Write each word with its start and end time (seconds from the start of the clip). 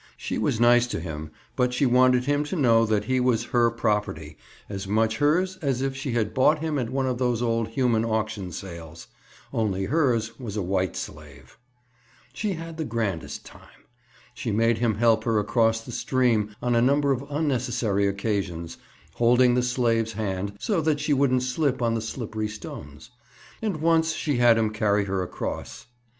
She 0.17 0.39
was 0.39 0.59
nice 0.59 0.87
to 0.87 0.99
him, 0.99 1.29
but 1.55 1.75
she 1.75 1.85
wanted 1.85 2.23
him 2.25 2.43
to 2.45 2.55
know 2.55 2.87
that 2.87 3.03
he 3.03 3.19
was 3.19 3.43
her 3.53 3.69
property, 3.69 4.35
as 4.67 4.87
much 4.87 5.17
hers 5.17 5.57
as 5.61 5.83
if 5.83 5.95
she 5.95 6.13
had 6.13 6.33
bought 6.33 6.57
him 6.57 6.79
at 6.79 6.89
one 6.89 7.05
of 7.05 7.19
those 7.19 7.43
old 7.43 7.67
human 7.67 8.03
auction 8.03 8.51
sales. 8.51 9.05
Only 9.53 9.85
hers 9.85 10.39
was 10.39 10.57
a 10.57 10.63
white 10.63 10.95
slave! 10.95 11.59
She 12.33 12.53
had 12.53 12.77
the 12.77 12.83
grandest 12.83 13.45
time. 13.45 13.85
She 14.33 14.51
made 14.51 14.79
him 14.79 14.95
help 14.95 15.23
her 15.23 15.37
across 15.37 15.81
the 15.83 15.91
stream 15.91 16.55
on 16.63 16.73
a 16.73 16.81
number 16.81 17.11
of 17.11 17.23
unnecessary 17.29 18.07
occasions, 18.07 18.79
holding 19.13 19.53
the 19.53 19.61
slave's 19.61 20.13
hand, 20.13 20.53
so 20.59 20.81
that 20.81 20.99
she 20.99 21.13
wouldn't 21.13 21.43
slip 21.43 21.79
on 21.79 21.93
the 21.93 22.01
slippery 22.01 22.47
stones. 22.47 23.11
And 23.61 23.77
once 23.83 24.13
she 24.13 24.37
had 24.37 24.57
him 24.57 24.71
carry 24.71 25.05
her 25.05 25.21
across. 25.21 25.85